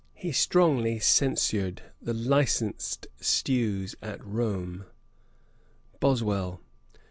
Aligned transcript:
He 0.15 0.31
strongly 0.31 0.97
censured 0.97 1.83
the 2.01 2.15
licensed 2.15 3.05
stews 3.19 3.93
at 4.01 4.25
Rome. 4.25 4.85
BOSWELL. 5.99 6.59